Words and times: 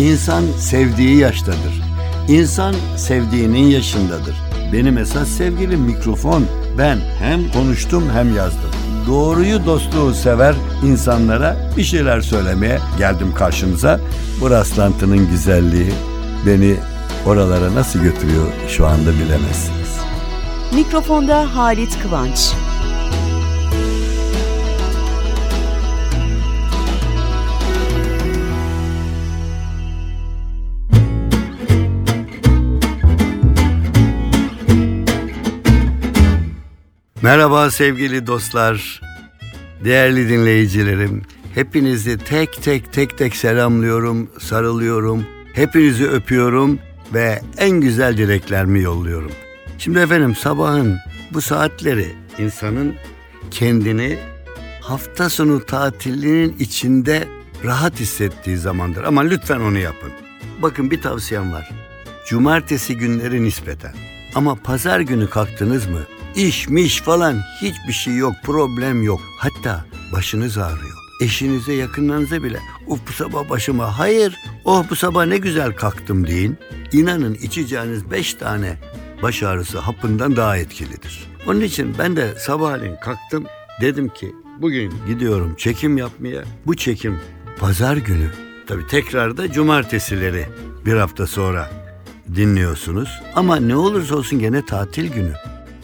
İnsan 0.00 0.44
sevdiği 0.58 1.16
yaştadır. 1.16 1.82
İnsan 2.28 2.74
sevdiğinin 2.96 3.66
yaşındadır. 3.66 4.36
Benim 4.72 4.98
esas 4.98 5.28
sevgilim 5.28 5.80
mikrofon. 5.80 6.44
Ben 6.78 6.98
hem 7.18 7.52
konuştum 7.52 8.04
hem 8.14 8.36
yazdım. 8.36 8.70
Doğruyu 9.06 9.66
dostluğu 9.66 10.14
sever 10.14 10.54
insanlara 10.84 11.56
bir 11.76 11.84
şeyler 11.84 12.20
söylemeye 12.20 12.78
geldim 12.98 13.34
karşınıza. 13.34 14.00
Bu 14.40 14.50
rastlantının 14.50 15.30
güzelliği 15.30 15.92
beni 16.46 16.76
oralara 17.26 17.74
nasıl 17.74 17.98
götürüyor 18.00 18.46
şu 18.68 18.86
anda 18.86 19.10
bilemezsiniz. 19.10 19.98
Mikrofonda 20.74 21.56
Halit 21.56 22.02
Kıvanç. 22.02 22.52
Merhaba 37.22 37.70
sevgili 37.70 38.26
dostlar, 38.26 39.00
değerli 39.84 40.28
dinleyicilerim. 40.28 41.22
Hepinizi 41.54 42.18
tek 42.18 42.62
tek 42.62 42.92
tek 42.92 43.18
tek 43.18 43.36
selamlıyorum, 43.36 44.30
sarılıyorum. 44.38 45.26
Hepinizi 45.52 46.08
öpüyorum 46.08 46.78
ve 47.14 47.40
en 47.58 47.70
güzel 47.70 48.16
dileklerimi 48.16 48.80
yolluyorum. 48.80 49.32
Şimdi 49.78 49.98
efendim 49.98 50.34
sabahın 50.34 50.98
bu 51.32 51.40
saatleri 51.40 52.06
insanın 52.38 52.94
kendini 53.50 54.18
hafta 54.80 55.28
sonu 55.28 55.66
tatilinin 55.66 56.56
içinde 56.58 57.28
rahat 57.64 58.00
hissettiği 58.00 58.56
zamandır. 58.56 59.04
Ama 59.04 59.20
lütfen 59.20 59.60
onu 59.60 59.78
yapın. 59.78 60.12
Bakın 60.62 60.90
bir 60.90 61.02
tavsiyem 61.02 61.52
var. 61.52 61.70
Cumartesi 62.28 62.96
günleri 62.96 63.42
nispeten. 63.42 63.94
Ama 64.34 64.54
pazar 64.54 65.00
günü 65.00 65.30
kalktınız 65.30 65.86
mı? 65.86 66.00
İş 66.36 66.68
miş 66.68 67.00
falan 67.00 67.40
hiçbir 67.62 67.92
şey 67.92 68.16
yok, 68.16 68.34
problem 68.42 69.02
yok. 69.02 69.20
Hatta 69.38 69.84
başınız 70.12 70.58
ağrıyor. 70.58 70.96
Eşinize 71.22 71.72
yakınlarınıza 71.72 72.42
bile 72.42 72.60
uf 72.86 73.00
bu 73.08 73.12
sabah 73.12 73.50
başıma 73.50 73.98
hayır 73.98 74.36
oh 74.64 74.84
bu 74.90 74.96
sabah 74.96 75.26
ne 75.26 75.36
güzel 75.36 75.72
kalktım 75.72 76.26
deyin. 76.26 76.58
İnanın 76.92 77.34
içeceğiniz 77.34 78.10
beş 78.10 78.34
tane 78.34 78.76
baş 79.22 79.42
ağrısı 79.42 79.78
hapından 79.78 80.36
daha 80.36 80.56
etkilidir. 80.56 81.26
Onun 81.46 81.60
için 81.60 81.94
ben 81.98 82.16
de 82.16 82.34
sabahleyin 82.38 82.96
kalktım 82.96 83.44
dedim 83.80 84.08
ki 84.08 84.34
bugün 84.60 84.92
gidiyorum 85.06 85.54
çekim 85.56 85.96
yapmaya. 85.98 86.44
Bu 86.66 86.76
çekim 86.76 87.18
pazar 87.58 87.96
günü 87.96 88.30
tabii 88.66 88.86
tekrar 88.86 89.36
da 89.36 89.52
cumartesileri 89.52 90.46
bir 90.86 90.94
hafta 90.94 91.26
sonra 91.26 91.70
dinliyorsunuz. 92.34 93.08
Ama 93.34 93.56
ne 93.56 93.76
olursa 93.76 94.16
olsun 94.16 94.38
gene 94.38 94.66
tatil 94.66 95.12
günü. 95.12 95.32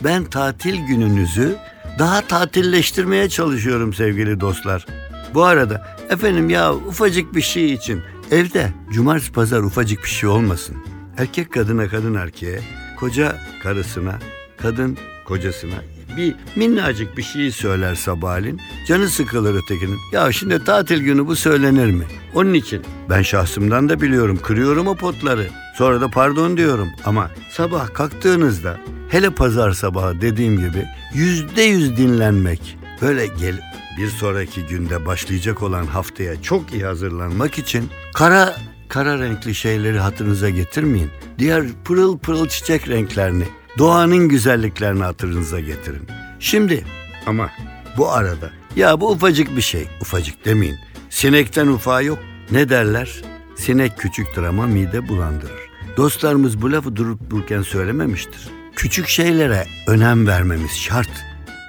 Ben 0.05 0.25
tatil 0.25 0.87
gününüzü 0.87 1.57
daha 1.99 2.21
tatilleştirmeye 2.21 3.29
çalışıyorum 3.29 3.95
sevgili 3.95 4.41
dostlar. 4.41 4.87
Bu 5.35 5.45
arada 5.45 5.97
efendim 6.11 6.51
ya 6.51 6.75
ufacık 6.75 7.35
bir 7.35 7.43
şey 7.43 7.73
için 7.73 8.03
evde 8.31 8.73
cumartesi 8.93 9.33
pazar 9.33 9.63
ufacık 9.63 10.03
bir 10.03 10.09
şey 10.09 10.29
olmasın. 10.29 10.77
Erkek 11.19 11.53
kadına 11.53 11.89
kadın 11.89 12.15
erkeğe, 12.15 12.61
koca 12.97 13.37
karısına, 13.63 14.19
kadın 14.57 14.99
kocasına 15.25 15.96
bir 16.17 16.35
minnacık 16.57 17.17
bir 17.17 17.23
şey 17.23 17.51
söyler 17.51 17.95
sabahleyin. 17.95 18.61
Canı 18.89 19.09
sıkılır 19.09 19.55
ötekinin. 19.55 19.99
Ya 20.13 20.33
şimdi 20.33 20.65
tatil 20.65 21.03
günü 21.03 21.27
bu 21.27 21.37
söylenir 21.37 21.91
mi? 21.91 22.05
Onun 22.35 22.55
için 22.55 22.83
ben 23.11 23.23
şahsımdan 23.23 23.89
da 23.89 24.01
biliyorum 24.01 24.39
kırıyorum 24.43 24.87
o 24.87 24.95
potları. 24.95 25.47
Sonra 25.75 26.01
da 26.01 26.09
pardon 26.09 26.57
diyorum 26.57 26.89
ama 27.05 27.31
sabah 27.51 27.95
kalktığınızda 27.95 28.77
hele 29.09 29.31
pazar 29.31 29.73
sabahı 29.73 30.21
dediğim 30.21 30.59
gibi 30.59 30.87
yüzde 31.15 31.63
yüz 31.63 31.97
dinlenmek 31.97 32.79
böyle 33.03 33.27
gel 33.27 33.61
bir 33.99 34.09
sonraki 34.09 34.67
günde 34.67 35.07
başlayacak 35.07 35.63
olan 35.63 35.87
haftaya 35.87 36.43
çok 36.43 36.73
iyi 36.73 36.85
hazırlanmak 36.85 37.59
için 37.59 37.91
kara 38.15 38.57
kara 38.89 39.19
renkli 39.19 39.55
şeyleri 39.55 39.99
hatırınıza 39.99 40.51
getirmeyin. 40.51 41.11
Diğer 41.39 41.65
pırıl 41.85 42.19
pırıl 42.19 42.49
çiçek 42.49 42.89
renklerini, 42.89 43.45
doğanın 43.79 44.29
güzelliklerini 44.29 45.03
hatırınıza 45.03 45.61
getirin. 45.61 46.03
Şimdi 46.41 46.85
ama 47.27 47.51
bu 47.97 48.13
arada 48.13 48.51
ya 48.77 49.01
bu 49.01 49.11
ufacık 49.11 49.57
bir 49.57 49.63
şey, 49.63 49.89
ufacık 50.01 50.45
demeyin. 50.45 50.77
Sinekten 51.11 51.67
ufağı 51.67 52.05
yok. 52.05 52.19
Ne 52.51 52.69
derler? 52.69 53.23
Sinek 53.57 53.99
küçüktür 53.99 54.43
ama 54.43 54.67
mide 54.67 55.09
bulandırır. 55.09 55.67
Dostlarımız 55.97 56.63
bu 56.63 56.73
lafı 56.73 56.97
durup 56.97 57.31
dururken 57.31 57.63
söylememiştir. 57.63 58.49
Küçük 58.77 59.09
şeylere 59.09 59.67
önem 59.87 60.27
vermemiz 60.27 60.71
şart. 60.71 61.25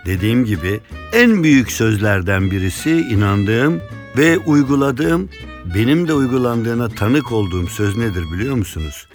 Dediğim 0.05 0.45
gibi 0.45 0.79
en 1.13 1.43
büyük 1.43 1.71
sözlerden 1.71 2.51
birisi 2.51 2.91
inandığım 2.91 3.81
ve 4.17 4.37
uyguladığım, 4.37 5.29
benim 5.75 6.07
de 6.07 6.13
uygulandığına 6.13 6.89
tanık 6.89 7.31
olduğum 7.31 7.67
söz 7.67 7.97
nedir 7.97 8.23
biliyor 8.33 8.55
musunuz? 8.55 9.07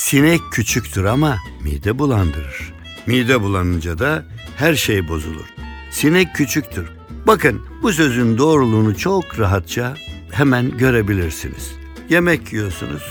Sinek 0.00 0.40
küçüktür 0.50 1.04
ama 1.04 1.38
mide 1.64 1.98
bulandırır. 1.98 2.74
Mide 3.06 3.40
bulanınca 3.40 3.98
da 3.98 4.24
her 4.56 4.74
şey 4.74 5.08
bozulur. 5.08 5.46
Sinek 5.90 6.34
küçüktür. 6.34 6.88
Bakın 7.26 7.62
bu 7.82 7.92
sözün 7.92 8.38
doğruluğunu 8.38 8.96
çok 8.96 9.38
rahatça 9.38 9.94
hemen 10.32 10.78
görebilirsiniz. 10.78 11.72
Yemek 12.08 12.52
yiyorsunuz, 12.52 13.02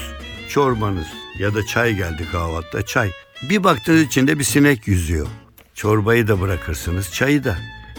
çorbanız 0.49 1.07
ya 1.39 1.55
da 1.55 1.65
çay 1.65 1.95
geldi 1.95 2.27
kahvaltıda 2.31 2.85
çay. 2.85 3.11
Bir 3.49 3.63
baktınız 3.63 4.01
içinde 4.01 4.39
bir 4.39 4.43
sinek 4.43 4.87
yüzüyor. 4.87 5.27
Çorbayı 5.73 6.27
da 6.27 6.41
bırakırsınız, 6.41 7.13
çayı 7.13 7.43
da, 7.43 7.57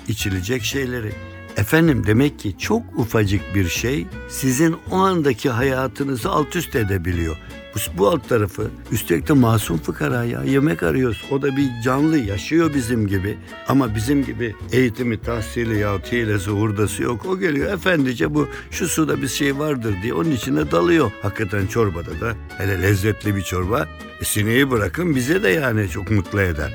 içilecek 0.09 0.62
şeyleri. 0.62 1.12
Efendim 1.57 2.07
demek 2.07 2.39
ki 2.39 2.59
çok 2.59 2.83
ufacık 2.99 3.55
bir 3.55 3.69
şey 3.69 4.07
sizin 4.28 4.77
o 4.91 4.97
andaki 4.97 5.51
hayatınızı 5.51 6.31
alt 6.31 6.57
üst 6.57 6.77
edebiliyor. 6.77 7.37
Bu, 7.75 7.99
bu 7.99 8.09
alt 8.09 8.29
tarafı 8.29 8.71
üstelik 8.93 9.29
de 9.29 9.33
masum 9.33 9.79
fıkara 9.79 10.25
ya 10.25 10.45
yemek 10.45 10.83
arıyoruz. 10.83 11.25
O 11.31 11.43
da 11.43 11.57
bir 11.57 11.69
canlı 11.85 12.19
yaşıyor 12.19 12.75
bizim 12.75 13.07
gibi. 13.07 13.39
Ama 13.69 13.95
bizim 13.95 14.25
gibi 14.25 14.55
eğitimi, 14.73 15.21
tahsili 15.21 15.79
ya 15.79 15.99
hilesi, 15.99 16.51
hurdası 16.51 17.03
yok. 17.03 17.27
O 17.27 17.39
geliyor 17.39 17.73
efendice 17.73 18.35
bu 18.35 18.49
şu 18.71 18.89
suda 18.89 19.23
bir 19.23 19.29
şey 19.29 19.59
vardır 19.59 19.95
diye 20.03 20.15
onun 20.15 20.31
içine 20.31 20.71
dalıyor. 20.71 21.13
Hakikaten 21.23 21.67
çorbada 21.67 22.21
da 22.21 22.35
hele 22.59 22.83
lezzetli 22.83 23.37
bir 23.37 23.43
çorba. 23.43 23.87
E, 24.21 24.25
sineği 24.25 24.71
bırakın 24.71 25.15
bize 25.17 25.43
de 25.43 25.49
yani 25.49 25.89
çok 25.89 26.11
mutlu 26.11 26.41
eder. 26.41 26.73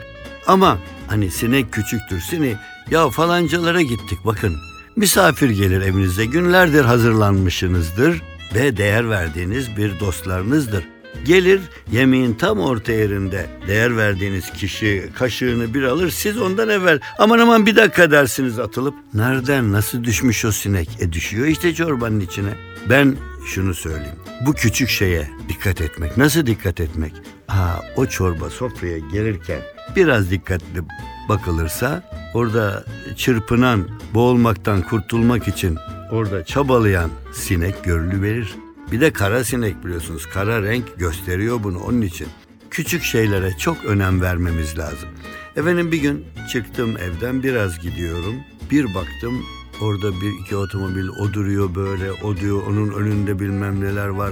Ama 0.48 0.78
hani 1.08 1.32
sinek 1.32 1.72
küçüktür 1.74 2.20
sineği. 2.20 2.56
Ya 2.92 3.10
falancalara 3.10 3.82
gittik 3.82 4.20
bakın. 4.26 4.56
Misafir 4.96 5.50
gelir 5.50 5.82
evinize 5.82 6.26
günlerdir 6.26 6.86
hazırlanmışsınızdır 6.86 8.22
ve 8.56 8.78
değer 8.78 9.10
verdiğiniz 9.10 9.78
bir 9.78 10.00
dostlarınızdır. 10.00 10.84
Gelir 11.26 11.62
yemeğin 11.92 12.34
tam 12.34 12.60
orta 12.60 12.92
yerinde 12.92 13.50
değer 13.68 13.98
verdiğiniz 13.98 14.52
kişi 14.54 15.10
kaşığını 15.16 15.74
bir 15.74 15.84
alır 15.84 16.10
siz 16.10 16.38
ondan 16.38 16.70
evvel 16.70 17.00
aman 17.20 17.40
aman 17.40 17.66
bir 17.66 17.76
dakika 17.76 18.12
dersiniz 18.12 18.60
atılıp 18.60 18.96
nereden 19.14 19.72
nasıl 19.72 20.04
düşmüş 20.04 20.46
o 20.46 20.52
sinek 20.52 20.90
e 21.00 21.14
düşüyor 21.14 21.48
işte 21.48 21.74
çorbanın 21.74 22.20
içine. 22.20 22.54
Ben 22.90 23.16
şunu 23.48 23.74
söyleyeyim 23.74 24.20
bu 24.42 24.54
küçük 24.54 24.90
şeye 24.90 25.30
dikkat 25.50 25.82
etmek 25.82 26.18
nasıl 26.18 26.46
dikkat 26.46 26.80
etmek? 26.80 27.14
Ha 27.48 27.82
o 27.96 28.06
çorba 28.06 28.50
sofraya 28.50 28.98
gelirken 28.98 29.60
biraz 29.96 30.32
dikkatli 30.32 30.82
bakılırsa 31.30 32.04
orada 32.34 32.84
çırpınan 33.16 33.88
boğulmaktan 34.14 34.82
kurtulmak 34.82 35.48
için 35.48 35.78
orada 36.12 36.46
çabalayan 36.46 37.10
sinek 37.34 37.84
görülüverir. 37.84 38.56
Bir 38.92 39.02
de 39.02 39.14
kara 39.14 39.44
sinek 39.44 39.86
biliyorsunuz. 39.86 40.26
Kara 40.26 40.62
renk 40.64 41.00
gösteriyor 41.00 41.64
bunu 41.64 41.80
onun 41.80 42.02
için. 42.02 42.28
Küçük 42.72 43.04
şeylere 43.04 43.52
çok 43.58 43.86
önem 43.86 44.22
vermemiz 44.22 44.78
lazım. 44.78 45.10
Efendim 45.56 45.92
bir 45.92 45.98
gün 46.02 46.26
çıktım 46.52 46.98
evden 46.98 47.44
biraz 47.44 47.80
gidiyorum. 47.80 48.36
Bir 48.72 48.86
baktım 48.86 49.46
orada 49.82 50.12
bir 50.22 50.42
iki 50.42 50.56
otomobil 50.56 51.08
o 51.08 51.34
duruyor 51.34 51.76
böyle 51.76 52.12
o 52.12 52.38
diyor 52.38 52.64
onun 52.68 52.92
önünde 52.92 53.40
bilmem 53.40 53.82
neler 53.82 54.08
var. 54.08 54.32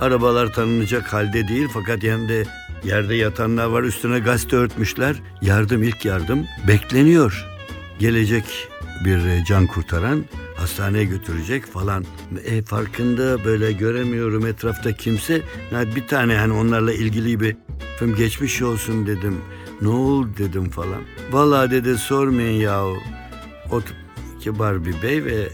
Arabalar 0.00 0.52
tanınacak 0.52 1.12
halde 1.12 1.48
değil 1.48 1.68
fakat 1.72 2.02
yanında 2.02 2.50
yerde 2.84 3.14
yatanlar 3.14 3.66
var 3.66 3.82
üstüne 3.82 4.18
gazete 4.18 4.56
örtmüşler. 4.56 5.16
Yardım 5.42 5.82
ilk 5.82 6.04
yardım 6.04 6.46
bekleniyor. 6.68 7.46
Gelecek 7.98 8.68
bir 9.04 9.44
can 9.44 9.66
kurtaran 9.66 10.24
hastaneye 10.56 11.04
götürecek 11.04 11.66
falan. 11.66 12.04
E, 12.44 12.62
farkında 12.62 13.44
böyle 13.44 13.72
göremiyorum 13.72 14.46
etrafta 14.46 14.92
kimse. 14.92 15.42
Yani 15.72 15.96
bir 15.96 16.06
tane 16.06 16.36
hani 16.36 16.52
onlarla 16.52 16.92
ilgili 16.92 17.40
bir 17.40 17.56
film 17.98 18.16
geçmiş 18.16 18.62
olsun 18.62 19.06
dedim. 19.06 19.36
Ne 19.82 19.88
oldu 19.88 20.28
dedim 20.38 20.70
falan. 20.70 21.02
Vallahi 21.30 21.70
dedi 21.70 21.98
sormayın 21.98 22.60
yahu. 22.60 22.96
O 23.72 23.80
kibar 24.40 24.84
bir 24.84 25.02
bey 25.02 25.24
ve 25.24 25.48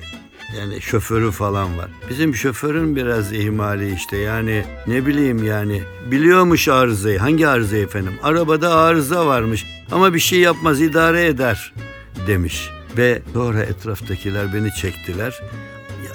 yani 0.58 0.80
şoförü 0.80 1.30
falan 1.30 1.78
var. 1.78 1.90
Bizim 2.10 2.34
şoförün 2.34 2.96
biraz 2.96 3.32
ihmali 3.32 3.94
işte 3.94 4.16
yani 4.16 4.64
ne 4.86 5.06
bileyim 5.06 5.44
yani 5.44 5.82
biliyormuş 6.10 6.68
arızayı. 6.68 7.18
Hangi 7.18 7.48
arızayı 7.48 7.84
efendim? 7.84 8.12
Arabada 8.22 8.74
arıza 8.74 9.26
varmış 9.26 9.66
ama 9.92 10.14
bir 10.14 10.18
şey 10.20 10.40
yapmaz 10.40 10.80
idare 10.80 11.26
eder 11.26 11.72
demiş. 12.26 12.70
Ve 12.96 13.22
sonra 13.32 13.62
etraftakiler 13.62 14.54
beni 14.54 14.74
çektiler. 14.74 15.40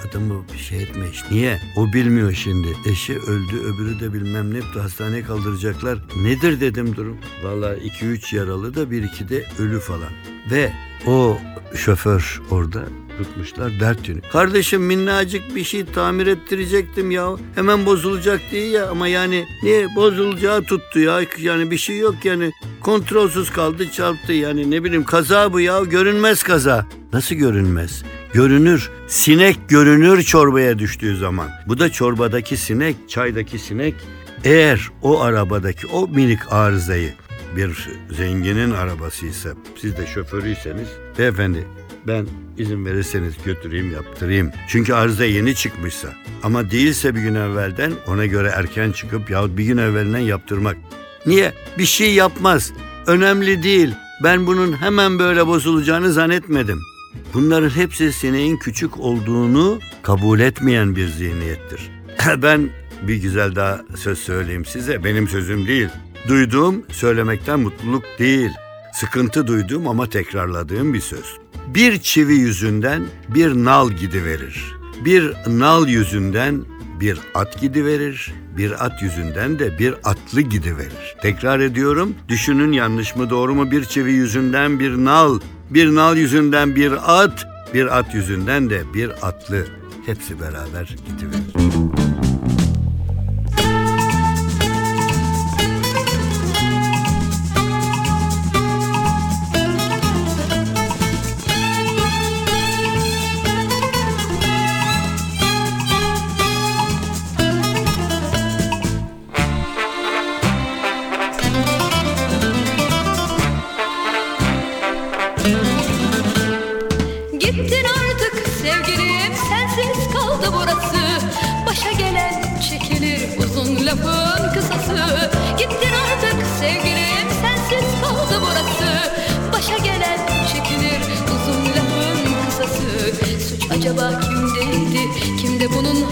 Adamı 0.10 0.46
bir 0.54 0.58
şey 0.58 0.84
etmiş. 0.84 1.24
Niye? 1.32 1.60
O 1.76 1.94
bilmiyor 1.94 2.34
şimdi. 2.34 2.68
Eşi 2.86 3.20
öldü, 3.20 3.60
öbürü 3.60 4.00
de 4.00 4.14
bilmem 4.14 4.54
ne 4.54 4.58
yaptı. 4.58 4.80
Hastaneye 4.80 5.24
kaldıracaklar. 5.24 6.00
Nedir 6.24 6.60
dedim 6.62 6.96
durum. 6.96 7.18
Vallahi 7.44 7.78
2-3 7.80 8.36
yaralı 8.36 8.76
da 8.76 8.92
bir 8.92 9.04
iki 9.04 9.30
de 9.30 9.46
ölü 9.60 9.80
falan. 9.80 10.10
Ve 10.52 10.72
o 11.08 11.38
şoför 11.76 12.42
orada 12.52 12.84
tutmuşlar 13.18 13.80
dert 13.80 14.10
yönü. 14.10 14.22
Kardeşim 14.22 14.82
minnacık 14.82 15.56
bir 15.56 15.64
şey 15.64 15.86
tamir 15.86 16.28
ettirecektim 16.28 17.12
ya. 17.12 17.36
Hemen 17.56 17.86
bozulacak 17.86 18.42
diye 18.52 18.68
ya 18.68 18.90
ama 18.90 19.08
yani 19.08 19.46
niye 19.64 19.96
bozulacağı 19.96 20.64
tuttu 20.64 21.00
ya. 21.00 21.22
Yani 21.40 21.72
bir 21.72 21.78
şey 21.78 21.98
yok 21.98 22.16
yani. 22.24 22.52
Kontrolsüz 22.82 23.52
kaldı 23.52 23.92
çarptı 23.92 24.34
yani 24.34 24.72
ne 24.72 24.84
bileyim 24.84 25.04
kaza 25.04 25.54
bu 25.54 25.60
ya 25.60 25.84
görünmez 25.84 26.44
kaza. 26.44 26.86
Nasıl 27.14 27.36
görünmez? 27.36 28.04
Görünür. 28.36 28.90
Sinek 29.08 29.70
görünür 29.70 30.24
çorbaya 30.24 30.80
düştüğü 30.80 31.18
zaman. 31.18 31.50
Bu 31.68 31.80
da 31.80 31.92
çorbadaki 31.92 32.58
sinek, 32.58 32.96
çaydaki 33.08 33.60
sinek. 33.60 33.96
Eğer 34.44 34.90
o 35.02 35.22
arabadaki 35.22 35.88
o 35.88 36.08
minik 36.08 36.40
arızayı 36.50 37.14
bir 37.56 37.90
zenginin 38.12 38.72
arabasıysa, 38.72 39.50
siz 39.82 39.98
de 39.98 40.08
şoförüyseniz, 40.08 40.88
beyefendi 41.18 41.68
ben 42.08 42.26
izin 42.58 42.86
verirseniz 42.86 43.34
götüreyim 43.46 43.92
yaptırayım. 43.92 44.52
Çünkü 44.68 44.94
arıza 44.94 45.26
yeni 45.26 45.56
çıkmışsa 45.56 46.08
ama 46.44 46.72
değilse 46.72 47.16
bir 47.16 47.22
gün 47.22 47.36
evvelden 47.36 47.94
ona 48.08 48.26
göre 48.26 48.52
erken 48.56 48.92
çıkıp 48.92 49.30
yahut 49.30 49.58
bir 49.58 49.64
gün 49.64 49.78
evvelinden 49.78 50.20
yaptırmak. 50.20 50.78
Niye? 51.26 51.54
Bir 51.78 51.86
şey 51.86 52.14
yapmaz. 52.14 52.72
Önemli 53.08 53.64
değil. 53.64 53.94
Ben 54.24 54.48
bunun 54.48 54.74
hemen 54.74 55.20
böyle 55.20 55.48
bozulacağını 55.48 56.14
zannetmedim. 56.14 56.95
Bunların 57.34 57.70
hepsi 57.70 58.14
sineğin 58.14 58.58
küçük 58.58 59.00
olduğunu 59.00 59.80
kabul 60.04 60.40
etmeyen 60.40 60.96
bir 60.96 61.08
zihniyettir. 61.08 61.92
ben 62.42 62.70
bir 63.08 63.16
güzel 63.16 63.56
daha 63.56 63.82
söz 63.96 64.20
söyleyeyim 64.20 64.66
size. 64.66 65.04
Benim 65.04 65.28
sözüm 65.28 65.68
değil. 65.68 65.90
Duyduğum 66.28 66.86
söylemekten 66.90 67.60
mutluluk 67.60 68.04
değil. 68.20 68.52
Sıkıntı 68.94 69.48
duyduğum 69.48 69.88
ama 69.88 70.10
tekrarladığım 70.10 70.94
bir 70.94 71.02
söz. 71.02 71.38
Bir 71.68 72.00
çivi 72.00 72.36
yüzünden 72.36 73.06
bir 73.30 73.54
nal 73.54 73.92
gidiverir. 73.92 74.76
Bir 75.06 75.34
nal 75.48 75.88
yüzünden 75.88 76.66
bir 77.00 77.20
at 77.34 77.62
gidiverir. 77.62 78.34
Bir 78.58 78.86
at 78.86 79.02
yüzünden 79.02 79.60
de 79.60 79.80
bir 79.80 79.94
atlı 80.04 80.42
gidiverir. 80.42 81.16
Tekrar 81.22 81.60
ediyorum. 81.60 82.16
Düşünün 82.30 82.72
yanlış 82.72 83.16
mı 83.16 83.30
doğru 83.30 83.56
mu? 83.56 83.72
Bir 83.72 83.86
çivi 83.86 84.12
yüzünden 84.12 84.80
bir 84.80 84.92
nal, 84.92 85.40
bir 85.70 85.96
nal 85.96 86.18
yüzünden 86.18 86.76
bir 86.76 87.22
at, 87.22 87.48
bir 87.74 87.98
at 87.98 88.14
yüzünden 88.16 88.70
de 88.70 88.94
bir 88.94 89.28
atlı. 89.28 89.66
Hepsi 90.06 90.40
beraber 90.40 90.96
gidiverir. 91.08 91.65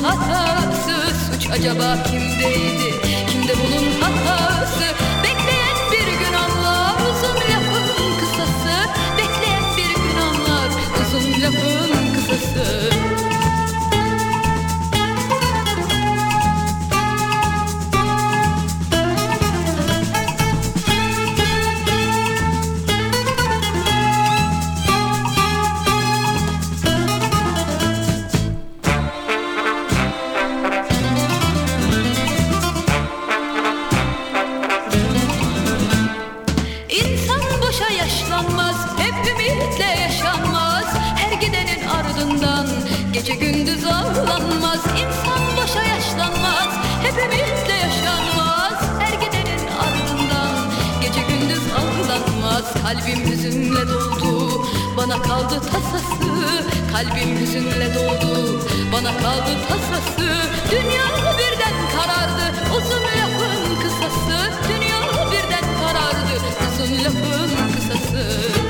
Hatası 0.03 1.15
Suç 1.25 1.50
acaba 1.50 2.03
kimdeydi? 2.03 3.01
Kimde 3.27 3.53
bunun 3.63 4.01
hatası 4.01 4.83
Kalbim 52.93 53.31
hüzünle 53.31 53.87
doldu, 53.87 54.65
bana 54.97 55.21
kaldı 55.21 55.61
tasası. 55.71 56.63
Kalbim 56.93 57.37
hüzünle 57.39 57.95
doldu, 57.95 58.61
bana 58.93 59.17
kaldı 59.17 59.51
tasası. 59.69 60.29
Dünya 60.71 61.05
birden 61.37 61.73
karardı, 61.95 62.55
uzun 62.77 63.03
lafın 63.03 63.75
kısası. 63.83 64.51
Dünya 64.69 65.31
birden 65.31 65.65
karardı, 65.81 66.33
uzun 66.67 67.03
lafın 67.03 67.50
kısası. 67.75 68.62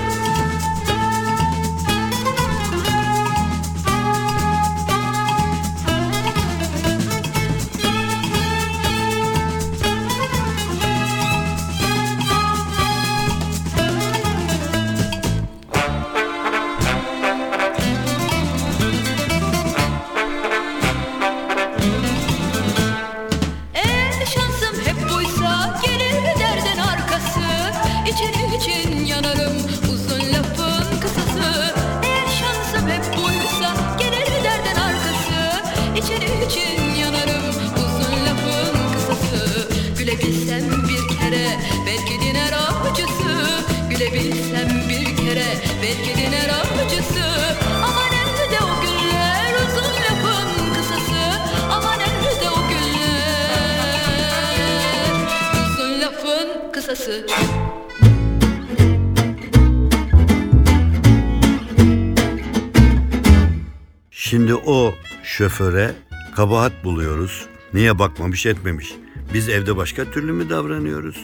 O 64.66 64.96
şoföre 65.24 65.92
kabahat 66.36 66.84
buluyoruz. 66.84 67.46
Niye 67.74 68.00
bakmamış 68.00 68.46
etmemiş. 68.46 68.96
Biz 69.34 69.50
evde 69.50 69.78
başka 69.78 70.12
türlü 70.12 70.32
mü 70.32 70.50
davranıyoruz? 70.50 71.18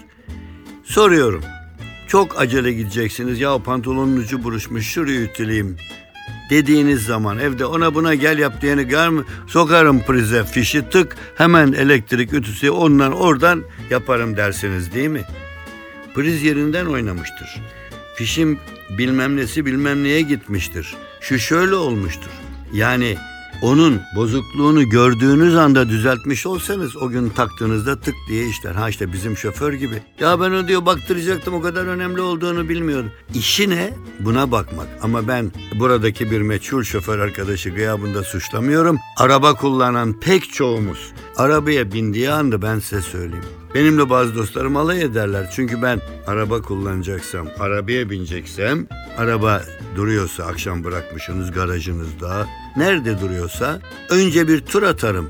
Soruyorum. 0.84 1.43
Çok 2.08 2.41
acele 2.41 2.74
gideceksiniz. 2.74 3.39
Ya 3.39 3.58
pantolonun 3.63 4.17
ucu 4.17 4.43
buruşmuş 4.43 4.88
şurayı 4.88 5.19
ütüleyeyim. 5.19 5.77
dediğiniz 6.50 7.03
zaman 7.05 7.39
evde 7.39 7.65
ona 7.65 7.96
buna 7.96 8.15
gel 8.15 8.39
yap 8.39 8.62
diyeni 8.62 8.88
gel 8.88 9.10
mi? 9.10 9.24
Sokarım 9.48 10.01
prize 10.03 10.43
fişi 10.43 10.89
tık 10.89 11.15
hemen 11.36 11.74
elektrik 11.74 12.34
ütüsü 12.34 12.69
ondan 12.69 13.12
oradan 13.12 13.63
yaparım 13.89 14.38
dersiniz 14.38 14.93
değil 14.93 15.10
mi? 15.10 15.24
Priz 16.15 16.43
yerinden 16.43 16.86
oynamıştır. 16.86 17.62
Fişim 18.15 18.60
bilmem 18.98 19.36
nesi 19.38 19.65
bilmem 19.65 20.03
neye 20.03 20.22
gitmiştir. 20.22 20.96
Şu 21.22 21.39
şöyle 21.39 21.75
olmuştur. 21.75 22.31
Yani 22.74 23.18
onun 23.62 24.02
bozukluğunu 24.16 24.90
gördüğünüz 24.90 25.56
anda 25.56 25.90
düzeltmiş 25.90 26.46
olsanız 26.46 26.98
o 26.98 27.10
gün 27.10 27.30
taktığınızda 27.30 28.00
tık 28.00 28.16
diye 28.30 28.50
işler. 28.50 28.76
Ha 28.76 28.90
işte 28.90 29.14
bizim 29.14 29.38
şoför 29.38 29.74
gibi. 29.74 30.02
Ya 30.20 30.42
ben 30.42 30.52
o 30.52 30.68
diyor 30.68 30.86
baktıracaktım 30.86 31.54
o 31.54 31.62
kadar 31.62 31.86
önemli 31.86 32.22
olduğunu 32.22 32.70
bilmiyordum. 32.70 33.12
İşi 33.34 33.70
ne? 33.70 33.94
Buna 34.20 34.52
bakmak. 34.52 34.88
Ama 35.02 35.28
ben 35.28 35.52
buradaki 35.76 36.32
bir 36.32 36.42
meçhul 36.42 36.84
şoför 36.84 37.20
arkadaşı 37.20 37.70
gıyabında 37.70 38.24
suçlamıyorum. 38.24 38.98
Araba 39.18 39.54
kullanan 39.54 40.20
pek 40.20 40.54
çoğumuz 40.54 41.12
arabaya 41.38 41.92
bindiği 41.92 42.32
anda 42.32 42.62
ben 42.62 42.80
size 42.80 43.02
söyleyeyim. 43.02 43.46
Benimle 43.76 44.10
bazı 44.10 44.36
dostlarım 44.36 44.78
alay 44.78 45.02
ederler. 45.02 45.50
Çünkü 45.56 45.82
ben 45.82 46.02
araba 46.28 46.62
kullanacaksam, 46.62 47.48
arabaya 47.60 48.10
bineceksem, 48.10 48.88
araba 49.18 49.64
duruyorsa 49.96 50.46
akşam 50.46 50.84
bırakmışsınız 50.84 51.52
garajınızda, 51.52 52.48
nerede 52.78 53.22
duruyorsa 53.22 53.80
önce 54.10 54.48
bir 54.48 54.60
tur 54.62 54.84
atarım. 54.84 55.30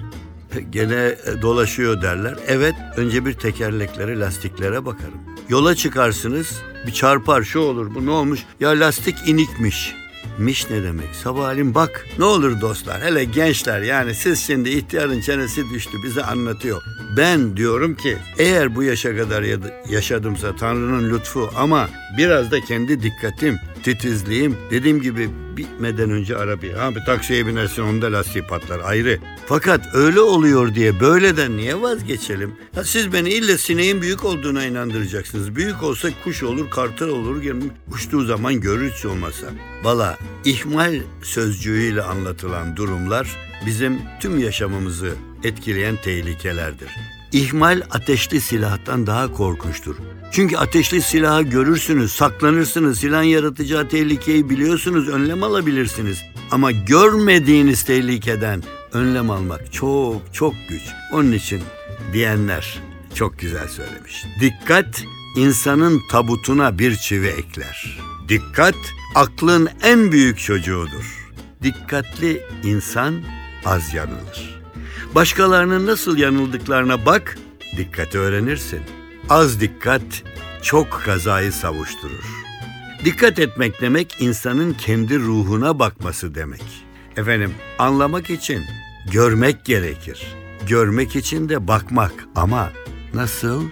Gene 0.69 1.15
dolaşıyor 1.41 2.01
derler. 2.01 2.35
Evet, 2.47 2.75
önce 2.97 3.25
bir 3.25 3.33
tekerleklere, 3.33 4.19
lastiklere 4.19 4.85
bakarım. 4.85 5.19
Yola 5.49 5.75
çıkarsınız, 5.75 6.61
bir 6.87 6.91
çarpar, 6.91 7.43
şu 7.43 7.59
olur, 7.59 7.95
bu 7.95 8.05
ne 8.05 8.11
olmuş? 8.11 8.39
Ya 8.59 8.69
lastik 8.69 9.15
inikmiş. 9.27 9.95
Miş 10.39 10.69
ne 10.69 10.83
demek? 10.83 11.15
Sabahleyin 11.15 11.75
bak. 11.75 12.05
Ne 12.19 12.25
olur 12.25 12.61
dostlar 12.61 13.01
hele 13.01 13.23
gençler 13.23 13.81
yani 13.81 14.15
siz 14.15 14.39
şimdi 14.39 14.69
ihtiyarın 14.69 15.21
çenesi 15.21 15.69
düştü 15.69 15.97
bize 16.03 16.23
anlatıyor. 16.23 16.81
Ben 17.17 17.57
diyorum 17.57 17.95
ki 17.95 18.17
eğer 18.37 18.75
bu 18.75 18.83
yaşa 18.83 19.17
kadar 19.17 19.43
yaşadımsa 19.89 20.55
Tanrı'nın 20.55 21.13
lütfu 21.13 21.49
ama 21.57 21.89
biraz 22.17 22.51
da 22.51 22.61
kendi 22.61 23.03
dikkatim, 23.03 23.59
titizliğim 23.83 24.57
dediğim 24.71 25.01
gibi 25.01 25.29
bitmeden 25.59 26.09
önce 26.11 26.37
arabaya. 26.37 26.83
Ha 26.85 26.95
bir 26.95 27.05
taksiye 27.05 27.47
binersin 27.47 27.81
onda 27.81 28.11
lastiği 28.11 28.43
patlar 28.43 28.79
ayrı. 28.83 29.19
Fakat 29.47 29.95
öyle 29.95 30.19
oluyor 30.19 30.75
diye 30.75 30.99
böyleden 30.99 31.57
niye 31.57 31.81
vazgeçelim? 31.81 32.55
Ha 32.75 32.83
siz 32.83 33.13
beni 33.13 33.29
ille 33.29 33.57
sineğin 33.57 34.01
büyük 34.01 34.25
olduğuna 34.25 34.65
inandıracaksınız. 34.65 35.55
Büyük 35.55 35.83
olsa 35.83 36.09
kuş 36.23 36.43
olur, 36.43 36.69
kartal 36.69 37.09
olur. 37.09 37.43
Uçtuğu 37.93 38.25
zaman 38.25 38.61
görür 38.61 38.91
hiç 38.91 39.05
olmasa. 39.05 39.47
Valla 39.83 40.17
ihmal 40.45 40.95
sözcüğüyle 41.23 42.01
anlatılan 42.01 42.75
durumlar 42.75 43.37
bizim 43.65 43.99
tüm 44.19 44.39
yaşamımızı 44.39 45.11
etkileyen 45.43 45.95
tehlikelerdir. 45.95 46.89
İhmal 47.31 47.81
ateşli 47.91 48.41
silahtan 48.41 49.07
daha 49.07 49.31
korkunçtur. 49.31 49.95
Çünkü 50.31 50.57
ateşli 50.57 51.01
silahı 51.01 51.41
görürsünüz, 51.41 52.11
saklanırsınız, 52.11 52.99
silahın 52.99 53.23
yaratacağı 53.23 53.89
tehlikeyi 53.89 54.49
biliyorsunuz, 54.49 55.09
önlem 55.09 55.43
alabilirsiniz. 55.43 56.21
Ama 56.51 56.71
görmediğiniz 56.71 57.83
tehlikeden 57.83 58.63
önlem 58.93 59.29
almak 59.29 59.73
çok 59.73 60.33
çok 60.33 60.53
güç. 60.69 60.81
Onun 61.13 61.31
için 61.31 61.61
diyenler 62.13 62.79
çok 63.15 63.39
güzel 63.39 63.67
söylemiş. 63.67 64.25
Dikkat 64.41 65.03
insanın 65.35 66.01
tabutuna 66.11 66.79
bir 66.79 66.95
çivi 66.95 67.27
ekler. 67.27 67.99
Dikkat 68.29 68.75
aklın 69.15 69.69
en 69.83 70.11
büyük 70.11 70.39
çocuğudur. 70.39 71.29
Dikkatli 71.63 72.43
insan 72.63 73.15
az 73.65 73.93
yanılır. 73.93 74.61
Başkalarının 75.15 75.85
nasıl 75.85 76.17
yanıldıklarına 76.17 77.05
bak, 77.05 77.37
dikkati 77.77 78.17
öğrenirsin. 78.17 78.81
Az 79.29 79.59
dikkat 79.61 80.01
çok 80.61 80.91
kazayı 80.91 81.51
savuşturur. 81.51 82.45
Dikkat 83.05 83.39
etmek 83.39 83.81
demek 83.81 84.15
insanın 84.19 84.73
kendi 84.73 85.19
ruhuna 85.19 85.79
bakması 85.79 86.35
demek. 86.35 86.63
Efendim 87.17 87.53
anlamak 87.79 88.29
için 88.29 88.63
görmek 89.11 89.65
gerekir. 89.65 90.35
Görmek 90.67 91.15
için 91.15 91.49
de 91.49 91.67
bakmak 91.67 92.11
ama 92.35 92.69
nasıl? 93.13 93.63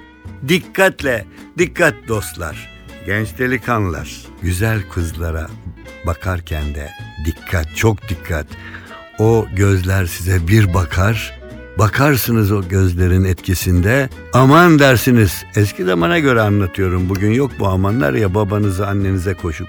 Dikkatle, 0.47 1.25
dikkat 1.57 1.95
dostlar. 2.07 2.69
Genç 3.05 3.37
delikanlılar, 3.37 4.17
güzel 4.41 4.81
kızlara 4.89 5.49
bakarken 6.05 6.75
de 6.75 6.89
dikkat, 7.25 7.75
çok 7.75 8.09
dikkat. 8.09 8.47
O 9.19 9.47
gözler 9.55 10.05
size 10.05 10.47
bir 10.47 10.73
bakar, 10.73 11.39
bakarsınız 11.79 12.51
o 12.51 12.67
gözlerin 12.67 13.23
etkisinde 13.23 14.09
aman 14.33 14.79
dersiniz. 14.79 15.45
Eski 15.55 15.85
zamana 15.85 16.19
göre 16.19 16.41
anlatıyorum. 16.41 17.09
Bugün 17.09 17.31
yok 17.31 17.51
bu 17.59 17.67
amanlar 17.67 18.13
ya 18.13 18.33
babanıza 18.33 18.87
annenize 18.87 19.33
koşup 19.33 19.67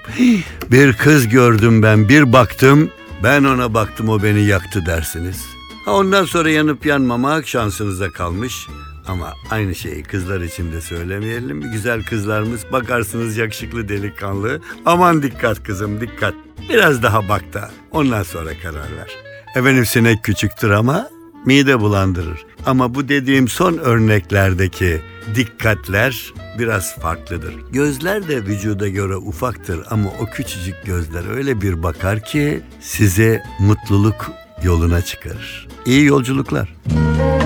bir 0.71 0.93
kız 0.93 1.29
gördüm 1.29 1.83
ben 1.83 2.09
bir 2.09 2.33
baktım 2.33 2.89
ben 3.23 3.43
ona 3.43 3.73
baktım 3.73 4.09
o 4.09 4.23
beni 4.23 4.41
yaktı 4.41 4.85
dersiniz. 4.85 5.45
Ha 5.85 5.91
ondan 5.91 6.25
sonra 6.25 6.49
yanıp 6.49 6.85
yanmamak 6.85 7.47
şansınıza 7.47 8.09
kalmış. 8.09 8.67
Ama 9.07 9.33
aynı 9.51 9.75
şeyi 9.75 10.03
kızlar 10.03 10.41
için 10.41 10.71
de 10.71 10.81
söylemeyelim. 10.81 11.71
Güzel 11.71 12.03
kızlarımız 12.03 12.61
bakarsınız 12.71 13.37
yakışıklı 13.37 13.89
delikanlı. 13.89 14.61
Aman 14.85 15.23
dikkat 15.23 15.63
kızım 15.63 16.01
dikkat. 16.01 16.33
Biraz 16.69 17.03
daha 17.03 17.29
bak 17.29 17.53
da 17.53 17.71
ondan 17.91 18.23
sonra 18.23 18.49
karar 18.63 18.97
ver. 18.97 19.09
Efendim 19.55 19.85
sinek 19.85 20.23
küçüktür 20.23 20.69
ama 20.69 21.09
mide 21.45 21.79
bulandırır. 21.79 22.45
Ama 22.65 22.95
bu 22.95 23.09
dediğim 23.09 23.47
son 23.47 23.77
örneklerdeki 23.77 25.01
dikkatler 25.35 26.33
biraz 26.59 26.99
farklıdır. 26.99 27.53
Gözler 27.71 28.27
de 28.27 28.45
vücuda 28.45 28.87
göre 28.87 29.15
ufaktır 29.15 29.79
ama 29.89 30.09
o 30.21 30.25
küçücük 30.25 30.85
gözler 30.85 31.35
öyle 31.35 31.61
bir 31.61 31.83
bakar 31.83 32.23
ki 32.23 32.61
size 32.79 33.43
mutluluk 33.59 34.31
yoluna 34.63 35.01
çıkarır. 35.01 35.67
İyi 35.85 36.05
yolculuklar. 36.05 36.75
gece 36.85 37.38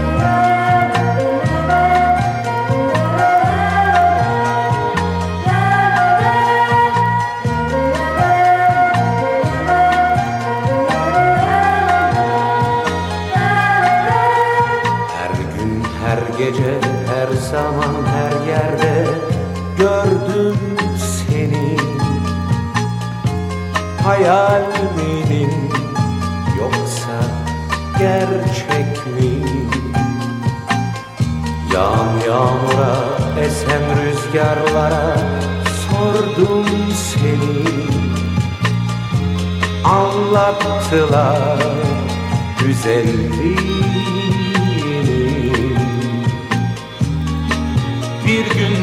rüzgarlara 34.34 35.18
sordum 35.66 36.66
seni. 36.94 37.64
Anlattılar 39.86 41.60
güzelliği 42.60 43.58
bir 48.26 48.46
gün 48.46 48.78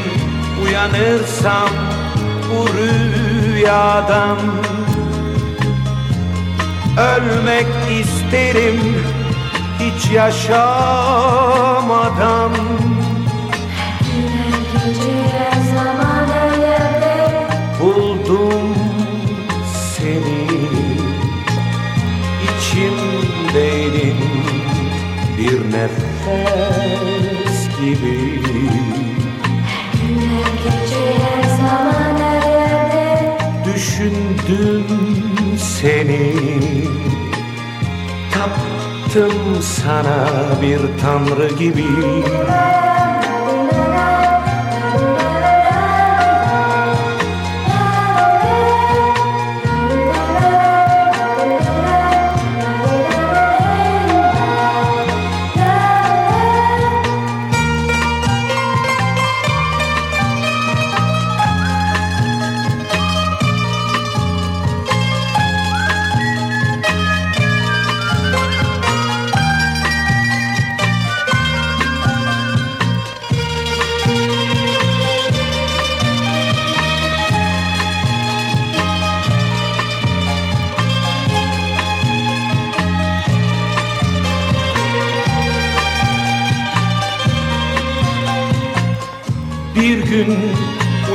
uyanırsam 0.64 1.70
bu 2.50 2.68
rüyadan 2.68 4.38
Ölmek 6.98 7.66
isterim 8.00 8.80
hiç 9.78 10.10
yaşamadan 10.10 10.70
bir 25.60 25.66
nefes 25.72 27.58
gibi. 27.80 28.40
Gece 30.64 31.04
her 31.22 31.42
zaman 31.56 32.16
her 32.20 32.42
yerde 32.50 33.38
Düşündüm 33.74 34.86
seni 35.58 36.34
Taptım 38.32 39.62
sana 39.62 40.28
bir 40.62 40.80
tanrı 41.02 41.48
gibi 41.58 41.86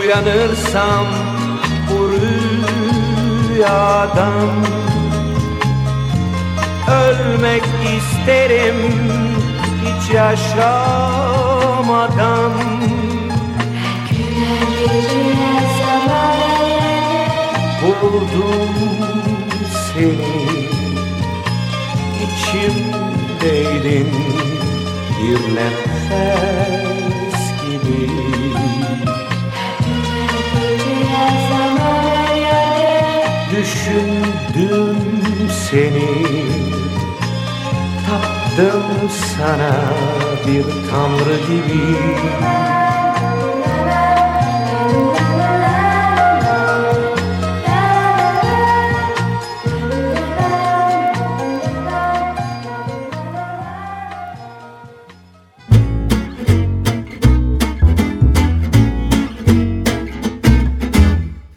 uyanırsam 0.05 1.05
bu 1.89 1.97
rüyadan 3.53 4.49
Ölmek 6.91 7.63
isterim 7.97 8.75
hiç 9.85 10.03
yaşamadan. 10.13 11.31
Güler 14.09 14.95
yerde 15.79 16.25
Buldum 17.81 18.73
seni 19.93 20.35
içimdeydin 22.25 24.09
bir 25.19 25.41
nefes 25.55 27.39
gibi 27.61 28.03
Düşündüm 33.65 34.95
seni. 35.69 36.25
Taptım 38.07 39.09
sana 39.37 39.71
bir 40.47 40.63
tanrı 40.63 41.37
gibi 41.47 41.95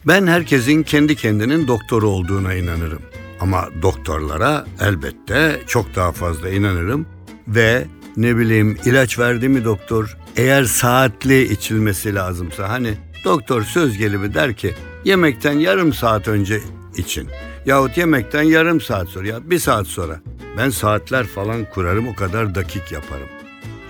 Ben 0.09 0.27
herkesin 0.27 0.83
kendi 0.83 1.17
kendinin 1.17 1.69
doktoru 1.69 2.09
olduğuna 2.09 2.55
inanırım. 2.55 3.03
Ama 3.41 3.69
doktorlara 3.83 4.67
elbette 4.81 5.61
çok 5.67 5.95
daha 5.97 6.13
fazla 6.13 6.49
inanırım 6.49 7.07
ve 7.49 7.87
ne 8.17 8.37
bileyim 8.37 8.79
ilaç 8.85 9.19
verdi 9.19 9.49
mi 9.49 9.65
doktor 9.65 10.17
eğer 10.37 10.65
saatli 10.65 11.53
içilmesi 11.53 12.15
lazımsa 12.15 12.69
hani 12.69 12.95
doktor 13.25 13.63
söz 13.63 13.99
gelimi 13.99 14.35
der 14.35 14.55
ki 14.55 14.75
yemekten 15.05 15.59
yarım 15.59 15.93
saat 15.93 16.29
önce 16.29 16.61
için 16.97 17.29
yahut 17.67 17.97
yemekten 17.97 18.43
yarım 18.43 18.81
saat 18.81 19.09
sonra 19.09 19.29
ya 19.29 19.51
bir 19.51 19.59
saat 19.59 19.87
sonra 19.87 20.21
ben 20.57 20.71
saatler 20.71 21.27
falan 21.27 21.65
kurarım 21.65 22.09
o 22.09 22.15
kadar 22.15 22.55
dakik 22.55 22.93
yaparım. 22.93 23.29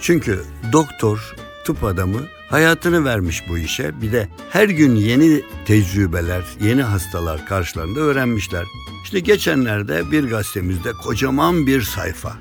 Çünkü 0.01 0.43
doktor, 0.73 1.35
tıp 1.65 1.85
adamı 1.85 2.21
hayatını 2.51 3.05
vermiş 3.05 3.43
bu 3.49 3.59
işe. 3.59 4.03
Bir 4.03 4.13
de 4.13 4.29
her 4.51 4.69
gün 4.69 4.95
yeni 4.95 5.43
tecrübeler, 5.67 6.43
yeni 6.61 6.83
hastalar 6.83 7.47
karşılarında 7.47 8.01
öğrenmişler. 8.01 8.65
İşte 9.05 9.21
geçenlerde 9.21 10.11
bir 10.11 10.25
gazetemizde 10.25 10.93
kocaman 10.93 11.67
bir 11.67 11.83
sayfa. 11.83 12.33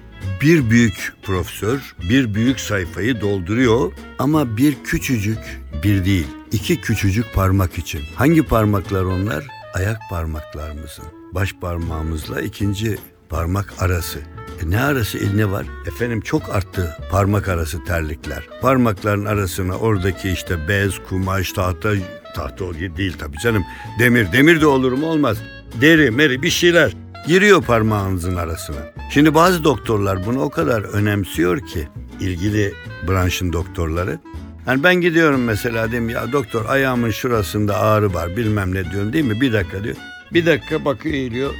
Bir 0.41 0.69
büyük 0.69 1.13
profesör 1.23 1.95
bir 2.09 2.33
büyük 2.33 2.59
sayfayı 2.59 3.21
dolduruyor 3.21 3.91
ama 4.19 4.57
bir 4.57 4.83
küçücük 4.83 5.61
bir 5.83 6.05
değil 6.05 6.27
iki 6.51 6.81
küçücük 6.81 7.33
parmak 7.33 7.77
için. 7.77 8.01
Hangi 8.15 8.43
parmaklar 8.43 9.03
onlar? 9.03 9.47
Ayak 9.73 9.99
parmaklarımızın. 10.09 11.05
Baş 11.31 11.53
parmağımızla 11.53 12.41
ikinci 12.41 12.97
parmak 13.29 13.73
arası. 13.79 14.19
E 14.63 14.69
ne 14.69 14.81
arası 14.81 15.17
el 15.17 15.33
ne 15.33 15.51
var? 15.51 15.65
Efendim 15.87 16.21
çok 16.21 16.55
arttı 16.55 16.97
parmak 17.11 17.49
arası 17.49 17.83
terlikler. 17.83 18.43
Parmakların 18.61 19.25
arasına 19.25 19.77
oradaki 19.77 20.29
işte 20.29 20.67
bez, 20.67 20.99
kumaş, 21.09 21.51
tahta, 21.51 21.93
tahta 22.35 22.65
değil 22.73 23.15
tabii 23.19 23.37
canım. 23.37 23.63
Demir, 23.99 24.31
demir 24.31 24.61
de 24.61 24.67
olur 24.67 24.91
mu 24.91 25.05
olmaz. 25.05 25.37
Deri, 25.81 26.11
meri 26.11 26.41
bir 26.41 26.49
şeyler 26.49 26.93
giriyor 27.27 27.63
parmağınızın 27.63 28.35
arasına. 28.35 28.77
Şimdi 29.09 29.35
bazı 29.35 29.63
doktorlar 29.63 30.25
bunu 30.25 30.41
o 30.41 30.49
kadar 30.49 30.81
önemsiyor 30.81 31.67
ki 31.67 31.87
ilgili 32.19 32.73
branşın 33.07 33.53
doktorları. 33.53 34.19
Yani 34.67 34.83
ben 34.83 34.95
gidiyorum 34.95 35.43
mesela 35.43 35.91
diyeyim 35.91 36.09
ya 36.09 36.31
doktor 36.31 36.65
ayağımın 36.65 37.11
şurasında 37.11 37.79
ağrı 37.79 38.13
var 38.13 38.37
bilmem 38.37 38.75
ne 38.75 38.91
diyorum 38.91 39.13
değil 39.13 39.25
mi? 39.25 39.41
Bir 39.41 39.53
dakika 39.53 39.83
diyor. 39.83 39.95
Bir 40.33 40.45
dakika 40.45 40.85
bakıyor 40.85 41.15
eğiliyor. 41.15 41.53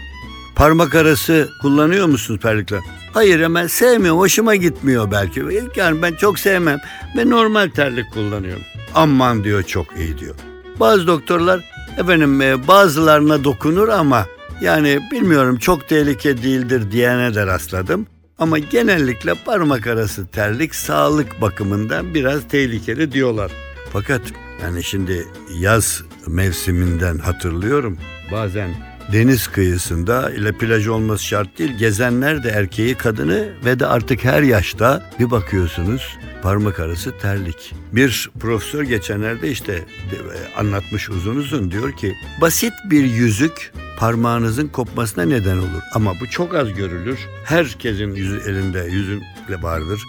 Parmak 0.57 0.95
arası 0.95 1.49
kullanıyor 1.61 2.05
musunuz 2.05 2.39
terlikler? 2.41 2.79
Hayır 3.13 3.39
hemen 3.39 3.67
sevmiyorum. 3.67 4.19
Hoşuma 4.19 4.55
gitmiyor 4.55 5.11
belki. 5.11 5.39
İlk 5.39 5.77
yani 5.77 6.01
ben 6.01 6.13
çok 6.13 6.39
sevmem. 6.39 6.79
Ben 7.17 7.29
normal 7.29 7.69
terlik 7.69 8.13
kullanıyorum. 8.13 8.63
Aman 8.95 9.43
diyor 9.43 9.63
çok 9.63 9.97
iyi 9.97 10.17
diyor. 10.17 10.35
Bazı 10.79 11.07
doktorlar 11.07 11.63
efendim 11.97 12.41
e, 12.41 12.67
bazılarına 12.67 13.43
dokunur 13.43 13.89
ama 13.89 14.25
yani 14.61 14.99
bilmiyorum 15.11 15.57
çok 15.57 15.89
tehlike 15.89 16.43
değildir 16.43 16.91
diyene 16.91 17.35
de 17.35 17.45
rastladım. 17.45 18.07
Ama 18.39 18.59
genellikle 18.59 19.33
parmak 19.45 19.87
arası 19.87 20.27
terlik 20.27 20.75
sağlık 20.75 21.41
bakımından 21.41 22.13
biraz 22.13 22.47
tehlikeli 22.47 23.11
diyorlar. 23.11 23.51
Fakat 23.93 24.21
yani 24.61 24.83
şimdi 24.83 25.27
yaz 25.59 26.03
mevsiminden 26.27 27.17
hatırlıyorum. 27.17 27.97
Bazen 28.31 28.86
deniz 29.13 29.47
kıyısında 29.47 30.31
ile 30.31 30.51
plaj 30.51 30.87
olması 30.87 31.23
şart 31.25 31.59
değil. 31.59 31.77
Gezenler 31.77 32.43
de 32.43 32.49
erkeği 32.49 32.95
kadını 32.95 33.47
ve 33.65 33.79
de 33.79 33.85
artık 33.87 34.23
her 34.23 34.41
yaşta 34.41 35.11
bir 35.19 35.31
bakıyorsunuz 35.31 36.17
parmak 36.43 36.79
arası 36.79 37.13
terlik. 37.21 37.73
Bir 37.91 38.29
profesör 38.39 38.83
geçenlerde 38.83 39.51
işte 39.51 39.73
de- 39.73 40.57
anlatmış 40.59 41.09
uzun 41.09 41.35
uzun 41.35 41.71
diyor 41.71 41.97
ki 41.97 42.15
basit 42.41 42.73
bir 42.89 43.03
yüzük 43.05 43.71
parmağınızın 43.99 44.67
kopmasına 44.67 45.23
neden 45.25 45.57
olur. 45.57 45.81
Ama 45.93 46.13
bu 46.21 46.29
çok 46.29 46.55
az 46.55 46.73
görülür. 46.73 47.19
Herkesin 47.45 48.15
yüzü 48.15 48.41
elinde 48.49 48.79
yüzükle 48.91 49.61
vardır. 49.61 50.01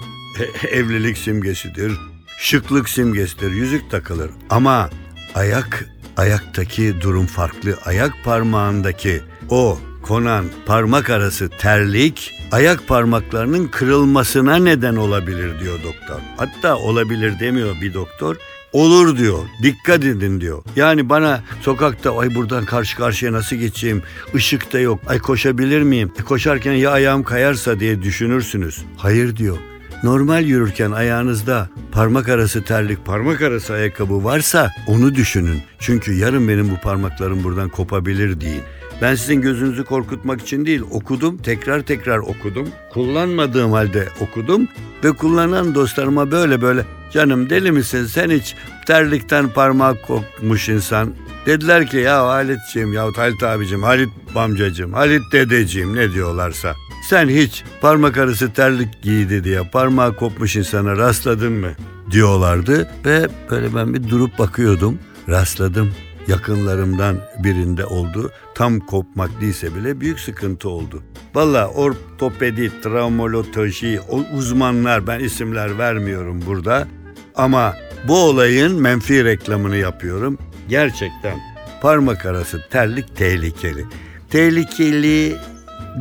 E- 0.62 0.68
evlilik 0.68 1.18
simgesidir. 1.18 1.92
Şıklık 2.40 2.88
simgesidir. 2.88 3.50
Yüzük 3.52 3.90
takılır. 3.90 4.30
Ama 4.50 4.90
ayak 5.34 5.84
ayaktaki 6.18 7.00
durum 7.00 7.26
farklı. 7.26 7.78
Ayak 7.84 8.12
parmağındaki 8.24 9.22
o 9.50 9.78
konan 10.02 10.44
parmak 10.66 11.10
arası 11.10 11.48
terlik 11.48 12.34
ayak 12.52 12.88
parmaklarının 12.88 13.66
kırılmasına 13.66 14.56
neden 14.56 14.96
olabilir 14.96 15.60
diyor 15.60 15.78
doktor. 15.84 16.20
Hatta 16.36 16.76
olabilir 16.76 17.40
demiyor 17.40 17.80
bir 17.80 17.94
doktor. 17.94 18.36
Olur 18.72 19.18
diyor. 19.18 19.38
Dikkat 19.62 20.04
edin 20.04 20.40
diyor. 20.40 20.62
Yani 20.76 21.08
bana 21.08 21.44
sokakta 21.62 22.18
ay 22.18 22.34
buradan 22.34 22.64
karşı 22.64 22.96
karşıya 22.96 23.32
nasıl 23.32 23.56
geçeyim? 23.56 24.02
Işık 24.34 24.72
da 24.72 24.78
yok. 24.78 25.00
Ay 25.06 25.18
koşabilir 25.18 25.82
miyim? 25.82 26.12
E, 26.20 26.22
koşarken 26.22 26.72
ya 26.72 26.90
ayağım 26.90 27.22
kayarsa 27.22 27.80
diye 27.80 28.02
düşünürsünüz. 28.02 28.82
Hayır 28.96 29.36
diyor. 29.36 29.58
Normal 30.02 30.44
yürürken 30.44 30.90
ayağınızda 30.90 31.68
parmak 31.92 32.28
arası 32.28 32.64
terlik, 32.64 33.06
parmak 33.06 33.42
arası 33.42 33.72
ayakkabı 33.72 34.24
varsa 34.24 34.70
onu 34.86 35.14
düşünün. 35.14 35.62
Çünkü 35.78 36.12
yarın 36.12 36.48
benim 36.48 36.70
bu 36.70 36.80
parmaklarım 36.80 37.44
buradan 37.44 37.68
kopabilir 37.68 38.40
deyin. 38.40 38.62
Ben 39.02 39.14
sizin 39.14 39.40
gözünüzü 39.40 39.84
korkutmak 39.84 40.40
için 40.40 40.66
değil 40.66 40.82
okudum, 40.90 41.36
tekrar 41.36 41.80
tekrar 41.80 42.18
okudum. 42.18 42.68
Kullanmadığım 42.92 43.72
halde 43.72 44.08
okudum 44.20 44.68
ve 45.04 45.12
kullanan 45.12 45.74
dostlarıma 45.74 46.30
böyle 46.30 46.60
böyle 46.60 46.84
canım 47.12 47.50
deli 47.50 47.72
misin 47.72 48.06
sen 48.06 48.30
hiç 48.30 48.54
terlikten 48.86 49.48
parmak 49.48 50.02
kokmuş 50.02 50.68
insan. 50.68 51.14
Dediler 51.46 51.86
ki 51.86 51.96
ya 51.96 52.26
Halit'ciğim 52.26 52.92
yahut 52.92 53.18
Halit 53.18 53.42
abicim, 53.42 53.82
Halit 53.82 54.08
amcacığım, 54.34 54.92
Halit 54.92 55.22
dedeciğim 55.32 55.96
ne 55.96 56.12
diyorlarsa. 56.12 56.74
Sen 57.08 57.28
hiç 57.28 57.64
parmak 57.80 58.18
arası 58.18 58.52
terlik 58.52 59.02
giydi 59.02 59.44
diye 59.44 59.62
parmağı 59.72 60.16
kopmuş 60.16 60.56
insana 60.56 60.96
rastladın 60.96 61.52
mı? 61.52 61.70
Diyorlardı 62.10 62.90
ve 63.04 63.28
böyle 63.50 63.74
ben 63.74 63.94
bir 63.94 64.08
durup 64.08 64.38
bakıyordum. 64.38 64.98
Rastladım. 65.28 65.94
Yakınlarımdan 66.26 67.16
birinde 67.44 67.84
oldu. 67.84 68.30
Tam 68.54 68.80
kopmak 68.80 69.40
değilse 69.40 69.74
bile 69.74 70.00
büyük 70.00 70.20
sıkıntı 70.20 70.68
oldu. 70.68 71.02
Valla 71.34 71.68
ortopedi, 71.68 72.80
travmoloji, 72.82 74.00
uzmanlar 74.34 75.06
ben 75.06 75.20
isimler 75.20 75.78
vermiyorum 75.78 76.42
burada. 76.46 76.88
Ama 77.34 77.76
bu 78.08 78.18
olayın 78.18 78.80
menfi 78.80 79.24
reklamını 79.24 79.76
yapıyorum. 79.76 80.38
Gerçekten 80.68 81.38
parmak 81.82 82.26
arası 82.26 82.64
terlik 82.70 83.16
tehlikeli. 83.16 83.84
Tehlikeli 84.30 85.36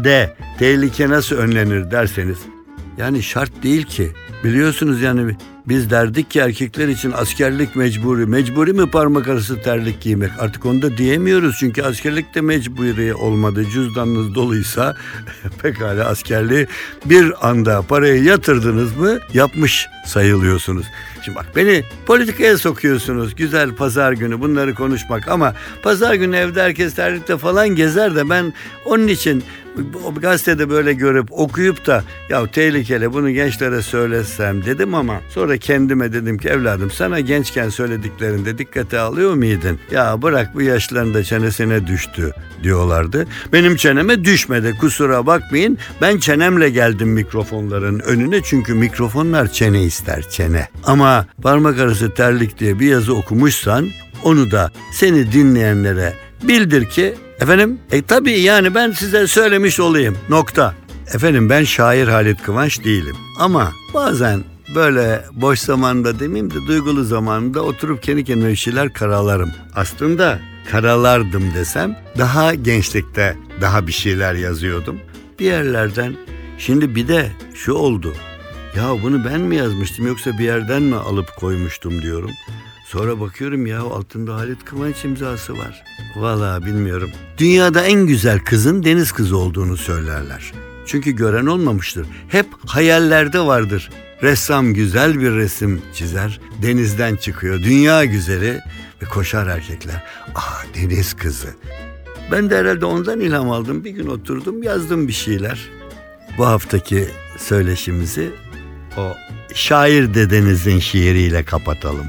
de 0.03 0.35
tehlike 0.59 1.09
nasıl 1.09 1.35
önlenir 1.35 1.91
derseniz 1.91 2.37
yani 2.97 3.23
şart 3.23 3.63
değil 3.63 3.83
ki. 3.83 4.11
Biliyorsunuz 4.43 5.01
yani 5.01 5.35
Biz 5.67 5.89
derdik 5.89 6.31
ki 6.31 6.39
erkekler 6.39 6.87
için 6.87 7.11
askerlik 7.11 7.75
mecburi. 7.75 8.25
Mecburi 8.25 8.73
mi 8.73 8.89
parmak 8.89 9.27
arası 9.27 9.61
terlik 9.61 10.01
giymek? 10.01 10.31
Artık 10.39 10.65
onu 10.65 10.81
da 10.81 10.97
diyemiyoruz 10.97 11.55
çünkü 11.59 11.81
askerlik 11.83 12.35
de 12.35 12.41
mecburi 12.41 13.13
olmadı. 13.13 13.65
Cüzdanınız 13.73 14.35
doluysa 14.35 14.95
pekala 15.61 16.05
askerliği 16.05 16.67
bir 17.05 17.49
anda 17.49 17.81
parayı 17.81 18.23
yatırdınız 18.23 18.97
mı 18.97 19.19
yapmış 19.33 19.87
sayılıyorsunuz. 20.05 20.85
Şimdi 21.25 21.37
bak 21.37 21.45
beni 21.55 21.83
politikaya 22.05 22.57
sokuyorsunuz. 22.57 23.35
Güzel 23.35 23.75
pazar 23.75 24.11
günü 24.11 24.39
bunları 24.39 24.75
konuşmak 24.75 25.27
ama 25.27 25.53
pazar 25.83 26.13
günü 26.13 26.35
evde 26.35 26.61
herkes 26.61 26.95
terlikte 26.95 27.37
falan 27.37 27.69
gezer 27.69 28.15
de 28.15 28.29
ben 28.29 28.53
onun 28.85 29.07
için 29.07 29.43
o 30.05 30.15
gazetede 30.15 30.69
böyle 30.69 30.93
görüp 30.93 31.27
okuyup 31.31 31.85
da 31.85 32.03
ya 32.29 32.47
tehlikeli 32.47 33.13
bunu 33.13 33.31
gençlere 33.31 33.81
söylesem 33.81 34.65
dedim 34.65 34.95
ama 34.95 35.21
sonra 35.29 35.57
kendime 35.57 36.13
dedim 36.13 36.37
ki 36.37 36.49
evladım 36.49 36.91
sana 36.91 37.19
gençken 37.19 37.69
söylediklerinde 37.69 38.57
dikkate 38.57 38.99
alıyor 38.99 39.33
muydun? 39.33 39.79
Ya 39.91 40.21
bırak 40.21 40.55
bu 40.55 40.61
yaşlarında 40.61 41.23
çenesine 41.23 41.87
düştü 41.87 42.33
diyorlardı. 42.63 43.27
Benim 43.53 43.75
çeneme 43.75 44.25
düşmedi 44.25 44.77
kusura 44.77 45.25
bakmayın. 45.25 45.77
Ben 46.01 46.17
çenemle 46.17 46.69
geldim 46.69 47.09
mikrofonların 47.09 47.99
önüne 47.99 48.43
çünkü 48.43 48.73
mikrofonlar 48.73 49.51
çene 49.51 49.83
ister 49.83 50.29
çene. 50.29 50.67
Ama 50.83 51.25
parmak 51.43 51.79
arası 51.79 52.13
terlik 52.13 52.59
diye 52.59 52.79
bir 52.79 52.87
yazı 52.87 53.15
okumuşsan 53.15 53.89
onu 54.23 54.51
da 54.51 54.71
seni 54.91 55.31
dinleyenlere 55.31 56.13
bildir 56.43 56.85
ki 56.85 57.15
efendim 57.41 57.79
e 57.91 58.01
tabii 58.01 58.39
yani 58.39 58.75
ben 58.75 58.91
size 58.91 59.27
söylemiş 59.27 59.79
olayım 59.79 60.17
nokta. 60.29 60.75
Efendim 61.13 61.49
ben 61.49 61.63
şair 61.63 62.07
Halit 62.07 62.43
Kıvanç 62.43 62.83
değilim 62.83 63.15
ama 63.39 63.71
bazen 63.93 64.43
böyle 64.75 65.25
boş 65.31 65.59
zamanda 65.59 66.19
demeyeyim 66.19 66.53
de 66.53 66.67
duygulu 66.67 67.03
zamanında 67.03 67.61
oturup 67.61 68.03
kendi 68.03 68.23
kendime 68.23 68.55
şeyler 68.55 68.93
karalarım. 68.93 69.51
Aslında 69.75 70.39
karalardım 70.71 71.53
desem 71.55 71.99
daha 72.17 72.53
gençlikte 72.53 73.37
daha 73.61 73.87
bir 73.87 73.91
şeyler 73.91 74.33
yazıyordum. 74.33 74.99
Bir 75.39 75.45
yerlerden 75.45 76.13
şimdi 76.57 76.95
bir 76.95 77.07
de 77.07 77.31
şu 77.53 77.73
oldu. 77.73 78.13
Ya 78.75 79.03
bunu 79.03 79.25
ben 79.25 79.41
mi 79.41 79.55
yazmıştım 79.55 80.07
yoksa 80.07 80.37
bir 80.37 80.43
yerden 80.43 80.81
mi 80.81 80.95
alıp 80.95 81.35
koymuştum 81.35 82.01
diyorum. 82.01 82.31
Sonra 82.87 83.19
bakıyorum 83.19 83.65
ya 83.65 83.81
altında 83.81 84.35
Halit 84.35 84.65
Kıvanç 84.65 85.05
imzası 85.05 85.57
var. 85.57 85.83
Vallahi 86.15 86.65
bilmiyorum. 86.65 87.09
Dünyada 87.37 87.81
en 87.81 88.07
güzel 88.07 88.39
kızın 88.39 88.83
deniz 88.83 89.11
kızı 89.11 89.37
olduğunu 89.37 89.77
söylerler. 89.77 90.53
Çünkü 90.85 91.11
gören 91.11 91.45
olmamıştır. 91.45 92.07
Hep 92.29 92.45
hayallerde 92.65 93.39
vardır. 93.39 93.89
Ressam 94.23 94.73
güzel 94.73 95.19
bir 95.19 95.31
resim 95.31 95.81
çizer, 95.93 96.39
denizden 96.61 97.15
çıkıyor. 97.15 97.63
Dünya 97.63 98.05
güzeli 98.05 98.61
ve 99.01 99.05
koşar 99.05 99.47
erkekler. 99.47 100.03
Ah 100.35 100.63
deniz 100.75 101.13
kızı. 101.13 101.49
Ben 102.31 102.49
de 102.49 102.57
herhalde 102.57 102.85
ondan 102.85 103.19
ilham 103.19 103.51
aldım. 103.51 103.83
Bir 103.83 103.91
gün 103.91 104.07
oturdum 104.07 104.63
yazdım 104.63 105.07
bir 105.07 105.13
şeyler. 105.13 105.69
Bu 106.37 106.45
haftaki 106.45 107.07
söyleşimizi 107.37 108.29
o 108.97 109.13
şair 109.53 110.13
dedenizin 110.13 110.79
şiiriyle 110.79 111.43
kapatalım. 111.43 112.07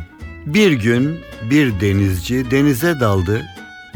Bir 0.55 0.73
gün 0.73 1.21
bir 1.51 1.81
denizci 1.81 2.51
denize 2.51 3.01
daldı, 3.01 3.43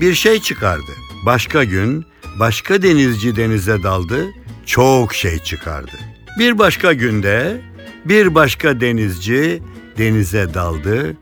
bir 0.01 0.15
şey 0.15 0.41
çıkardı. 0.41 0.93
Başka 1.27 1.65
gün 1.65 2.07
başka 2.41 2.83
denizci 2.83 3.37
denize 3.37 3.83
daldı, 3.83 4.27
çok 4.67 5.15
şey 5.15 5.39
çıkardı. 5.39 5.93
Bir 6.39 6.59
başka 6.59 6.93
günde 6.93 7.61
bir 8.05 8.35
başka 8.35 8.81
denizci 8.81 9.63
denize 9.99 10.55
daldı, 10.55 11.17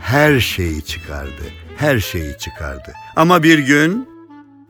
her 0.00 0.40
şeyi 0.40 0.82
çıkardı. 0.82 1.42
Her 1.76 1.98
şeyi 1.98 2.38
çıkardı. 2.38 2.92
Ama 3.16 3.42
bir 3.42 3.58
gün 3.58 4.08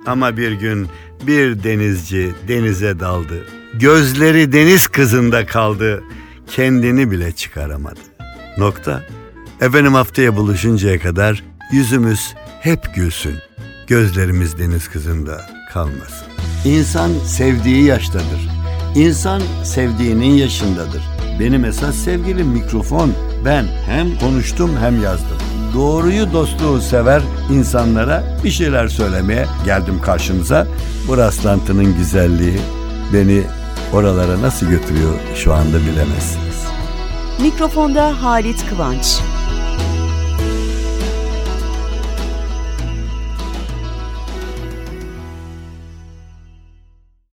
ama 0.07 0.37
bir 0.37 0.53
gün 0.53 0.88
bir 1.27 1.62
denizci 1.62 2.33
denize 2.48 3.01
daldı. 3.01 3.46
Gözleri 3.75 4.53
deniz 4.53 4.88
kızında 4.88 5.46
kaldı. 5.46 6.03
Kendini 6.46 7.11
bile 7.11 7.33
çıkaramadı. 7.33 8.01
Nokta. 8.59 9.03
Efendim 9.62 9.94
haftaya 9.94 10.37
buluşuncaya 10.37 10.98
kadar 11.01 11.44
yüzümüz 11.72 12.35
hep 12.61 12.94
gülsün. 12.94 13.35
Gözlerimiz 13.87 14.59
deniz 14.59 14.88
kızında 14.88 15.46
kalmasın. 15.72 16.27
İnsan 16.64 17.11
sevdiği 17.27 17.85
yaştadır. 17.85 18.48
İnsan 18.94 19.42
sevdiğinin 19.64 20.35
yaşındadır. 20.35 21.03
Benim 21.40 21.64
esas 21.64 21.96
sevgilim 21.96 22.48
mikrofon. 22.48 23.12
Ben 23.44 23.66
hem 23.87 24.18
konuştum 24.18 24.70
hem 24.81 25.03
yazdım. 25.03 25.38
Doğruyu 25.75 26.33
dostluğu 26.33 26.81
sever 26.81 27.22
insanlara 27.53 28.25
bir 28.44 28.51
şeyler 28.51 28.88
söylemeye 28.88 29.46
geldim 29.64 30.01
karşınıza. 30.01 30.66
Bu 31.09 31.16
rastlantının 31.16 31.96
güzelliği 31.96 32.59
beni 33.12 33.42
oralara 33.92 34.42
nasıl 34.42 34.66
götürüyor 34.66 35.14
şu 35.35 35.55
anda 35.55 35.81
bilemezsiniz. 35.81 36.66
Mikrofonda 37.42 38.22
Halit 38.22 38.66
Kıvanç. 38.70 39.20